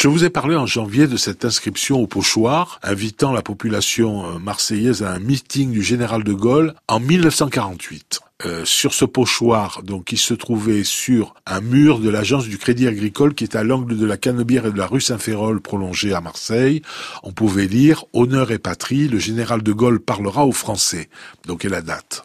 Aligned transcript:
Je 0.00 0.06
vous 0.06 0.24
ai 0.24 0.30
parlé 0.30 0.54
en 0.54 0.64
janvier 0.64 1.08
de 1.08 1.16
cette 1.16 1.44
inscription 1.44 1.98
au 1.98 2.06
pochoir, 2.06 2.78
invitant 2.84 3.32
la 3.32 3.42
population 3.42 4.26
euh, 4.26 4.38
marseillaise 4.38 5.02
à 5.02 5.10
un 5.10 5.18
meeting 5.18 5.72
du 5.72 5.82
général 5.82 6.22
de 6.22 6.32
Gaulle 6.32 6.74
en 6.86 7.00
1948. 7.00 8.20
Euh, 8.46 8.64
sur 8.64 8.94
ce 8.94 9.04
pochoir, 9.04 9.82
donc, 9.82 10.04
qui 10.04 10.16
se 10.16 10.34
trouvait 10.34 10.84
sur 10.84 11.34
un 11.46 11.60
mur 11.60 11.98
de 11.98 12.10
l'agence 12.10 12.46
du 12.46 12.58
Crédit 12.58 12.86
Agricole 12.86 13.34
qui 13.34 13.42
est 13.42 13.56
à 13.56 13.64
l'angle 13.64 13.96
de 13.96 14.06
la 14.06 14.16
Canebière 14.16 14.66
et 14.66 14.70
de 14.70 14.78
la 14.78 14.86
rue 14.86 15.00
Saint-Férol 15.00 15.60
prolongée 15.60 16.14
à 16.14 16.20
Marseille, 16.20 16.80
on 17.24 17.32
pouvait 17.32 17.66
lire 17.66 18.04
Honneur 18.12 18.52
et 18.52 18.58
patrie, 18.58 19.08
le 19.08 19.18
général 19.18 19.64
de 19.64 19.72
Gaulle 19.72 19.98
parlera 19.98 20.46
aux 20.46 20.52
Français. 20.52 21.08
Donc, 21.48 21.64
et 21.64 21.68
la 21.68 21.82
date. 21.82 22.24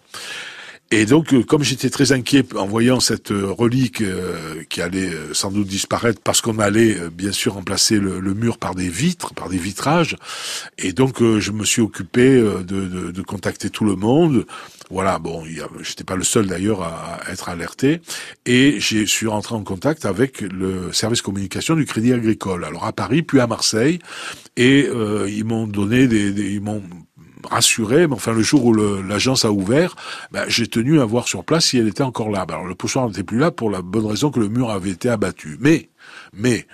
Et 0.96 1.08
donc, 1.08 1.34
euh, 1.34 1.42
comme 1.42 1.64
j'étais 1.64 1.90
très 1.90 2.12
inquiet 2.12 2.46
en 2.56 2.68
voyant 2.68 3.00
cette 3.00 3.32
euh, 3.32 3.52
relique 3.52 4.02
euh, 4.02 4.62
qui 4.70 4.80
allait 4.80 5.10
sans 5.32 5.50
doute 5.50 5.66
disparaître, 5.66 6.22
parce 6.24 6.40
qu'on 6.40 6.60
allait 6.60 6.96
bien 7.10 7.32
sûr 7.32 7.56
remplacer 7.56 7.98
le, 7.98 8.22
mur 8.36 8.60
par 8.60 8.76
des 8.76 8.90
vitres, 8.90 9.34
par 9.34 9.50
des 9.50 9.58
vitrages, 9.58 10.16
et 10.78 10.94
donc 10.94 11.18
je 11.20 11.52
me 11.52 11.66
suis 11.66 11.82
occupé 11.82 12.40
de, 12.40 12.62
de, 12.62 13.12
de 13.12 13.22
contacter 13.24 13.72
tout 13.72 13.86
le 13.86 13.96
monde. 13.96 14.46
Voilà, 14.92 15.18
bon, 15.18 15.44
j'étais 15.82 16.04
pas 16.04 16.16
le 16.16 16.24
seul 16.24 16.46
d'ailleurs 16.46 16.84
à, 16.84 17.22
être 17.32 17.50
alerté, 17.50 18.02
et 18.46 18.80
je 18.80 19.04
suis 19.06 19.28
rentré 19.28 19.56
en 19.56 19.64
contact 19.64 20.06
avec 20.06 20.42
le 20.42 20.94
service 20.94 21.24
communication 21.24 21.76
du 21.76 21.86
Crédit 21.86 22.14
Agricole, 22.14 22.66
alors 22.66 22.86
à 22.86 22.94
Paris 22.94 23.24
puis 23.24 23.40
à 23.40 23.48
Marseille, 23.48 23.98
et 24.58 24.88
ils 25.28 25.46
m'ont 25.46 25.66
donné 25.66 26.08
des, 26.08 26.32
des 26.32 26.52
ils 26.54 26.62
m'ont 26.62 26.84
rassuré, 27.50 28.08
mais 28.08 28.14
enfin 28.14 28.34
le 28.34 28.42
jour 28.42 28.66
où 28.66 28.74
l'agence 28.74 29.46
a 29.46 29.52
ouvert, 29.52 29.96
ben, 30.32 30.46
j'ai 30.48 30.68
tenu 30.68 31.00
à 31.00 31.06
voir 31.06 31.28
sur 31.28 31.44
place 31.44 31.66
si 31.66 31.78
elle 31.78 31.88
était 31.88 32.04
encore 32.04 32.30
là. 32.30 32.46
Ben, 32.46 32.56
alors 32.56 32.68
le 32.68 32.76
pochoir 32.76 33.08
n'était 33.08 33.24
plus 33.24 33.38
là 33.38 33.52
pour 33.52 33.70
la 33.70 33.82
bonne 33.82 34.06
raison 34.06 34.32
que 34.32 34.40
le 34.40 34.50
mur 34.50 34.70
avait 34.70 34.92
été 34.92 35.10
abattu. 35.10 35.58
Mais, 35.60 35.90
mais, 36.34 36.68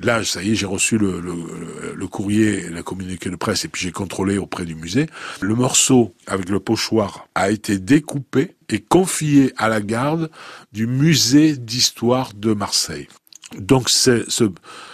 Là, 0.00 0.22
ça 0.24 0.42
y 0.42 0.52
est, 0.52 0.54
j'ai 0.54 0.66
reçu 0.66 0.98
le, 0.98 1.20
le, 1.20 2.06
courrier, 2.06 2.68
la 2.68 2.82
communiqué 2.82 3.28
de 3.28 3.36
presse, 3.36 3.64
et 3.64 3.68
puis 3.68 3.82
j'ai 3.82 3.90
contrôlé 3.90 4.38
auprès 4.38 4.64
du 4.64 4.74
musée. 4.74 5.06
Le 5.40 5.54
morceau 5.54 6.14
avec 6.26 6.48
le 6.48 6.60
pochoir 6.60 7.26
a 7.34 7.50
été 7.50 7.78
découpé 7.78 8.54
et 8.68 8.80
confié 8.80 9.52
à 9.56 9.68
la 9.68 9.80
garde 9.80 10.30
du 10.72 10.86
musée 10.86 11.56
d'histoire 11.56 12.32
de 12.34 12.54
Marseille. 12.54 13.08
Donc 13.58 13.90
ce, 13.90 14.24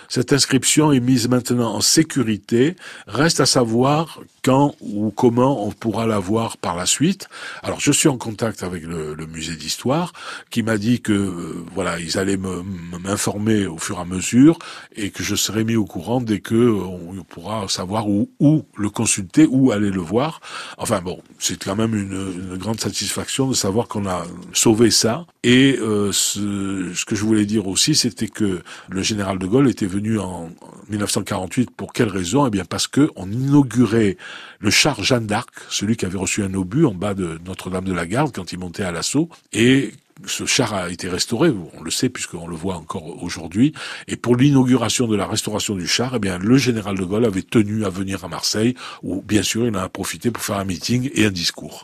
cette 0.09 0.33
inscription 0.33 0.93
est 0.93 1.01
mise 1.01 1.29
maintenant 1.29 1.75
en 1.75 1.81
sécurité. 1.81 2.77
Reste 3.07 3.41
à 3.41 3.47
savoir 3.47 4.21
quand 4.43 4.75
ou 4.81 5.11
comment 5.11 5.67
on 5.67 5.73
pourra 5.73 6.07
la 6.07 6.19
voir 6.19 6.57
par 6.57 6.77
la 6.77 6.87
suite. 6.87 7.29
Alors 7.63 7.81
je 7.81 7.91
suis 7.93 8.09
en 8.09 8.17
contact 8.17 8.63
avec 8.63 8.85
le, 8.85 9.17
musée 9.27 9.57
d'histoire 9.57 10.13
qui 10.51 10.63
m'a 10.63 10.79
dit 10.79 11.01
que 11.01 11.13
euh, 11.13 11.65
voilà 11.75 11.99
ils 11.99 12.17
allaient 12.17 12.37
m'informer 12.37 13.67
au 13.67 13.77
fur 13.77 13.99
et 13.99 14.01
à 14.01 14.05
mesure 14.05 14.59
et 14.95 15.11
que 15.11 15.25
je 15.25 15.35
serai 15.35 15.65
mis 15.65 15.75
au 15.75 15.85
courant 15.85 16.21
dès 16.21 16.39
que 16.39 16.55
on 16.55 17.25
pourra 17.25 17.67
savoir 17.69 18.09
où, 18.09 18.29
le 18.77 18.91
consulter, 18.91 19.47
où 19.51 19.73
aller 19.73 19.91
le 19.91 20.01
voir. 20.01 20.41
Enfin 20.79 21.01
bon, 21.01 21.21
c'est 21.39 21.63
quand 21.63 21.77
même 21.77 21.95
une, 21.95 22.57
grande 22.57 22.81
satisfaction 22.81 23.49
de 23.49 23.55
savoir 23.55 23.89
qu'on 23.89 24.07
a 24.07 24.25
sauvé 24.53 24.91
ça. 24.91 25.27
Et 25.49 25.79
euh, 25.81 26.11
ce, 26.11 27.05
que 27.05 27.15
je 27.15 27.25
voulais 27.25 27.47
dire 27.47 27.69
aussi, 27.69 27.95
c'était 27.95 28.27
que 28.27 28.63
le 28.89 29.03
général 29.03 29.39
de 29.39 29.47
Gaulle 29.47 29.71
était 29.71 29.87
venu 29.87 30.19
en 30.19 30.51
1948 30.89 31.71
pour 31.71 31.93
quelle 31.93 32.09
raison? 32.09 32.49
Eh 32.49 32.51
bien 32.51 32.65
parce 32.65 32.89
que 32.89 33.13
on 33.15 33.31
inaugurait 33.31 34.17
le 34.59 34.71
char 34.71 35.05
Jeanne 35.05 35.29
d'Arc, 35.29 35.51
celui 35.71 35.97
qui 35.97 36.05
avait 36.05 36.19
reçu 36.19 36.43
un 36.43 36.53
obus 36.55 36.85
en 36.85 36.95
bas 36.95 37.15
de 37.15 37.39
Notre-Dame 37.47 37.85
de 37.85 37.93
la 37.93 38.09
Garde 38.09 38.35
quand 38.35 38.51
il 38.51 38.59
montait 38.59 38.83
à 38.83 38.91
l'assaut, 38.91 39.29
et 39.53 39.93
ce 40.25 40.47
char 40.47 40.75
a 40.75 40.91
été 40.91 41.09
restauré, 41.09 41.53
on 41.79 41.83
le 41.83 41.91
sait 41.93 42.09
puisqu'on 42.09 42.49
le 42.49 42.57
voit 42.57 42.77
encore 42.77 43.23
aujourd'hui. 43.23 43.73
Et 44.09 44.17
pour 44.17 44.35
l'inauguration 44.35 45.07
de 45.07 45.15
la 45.15 45.27
restauration 45.27 45.77
du 45.77 45.87
char, 45.87 46.15
eh 46.17 46.19
bien, 46.19 46.39
le 46.39 46.57
général 46.57 46.97
de 46.97 47.05
Gaulle 47.05 47.25
avait 47.25 47.43
tenu 47.43 47.85
à 47.85 47.91
venir 47.91 48.25
à 48.25 48.29
Marseille, 48.29 48.75
où 49.03 49.23
bien 49.23 49.43
sûr 49.43 49.67
il 49.67 49.77
en 49.77 49.81
a 49.81 49.89
profité 49.89 50.31
pour 50.31 50.43
faire 50.43 50.57
un 50.57 50.65
meeting 50.65 51.11
et 51.15 51.27
un 51.27 51.31
discours. 51.31 51.75